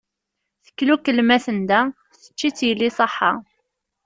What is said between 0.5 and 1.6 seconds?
Teklukel ma